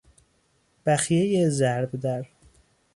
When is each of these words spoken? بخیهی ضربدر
بخیهی 0.85 1.49
ضربدر 1.49 2.25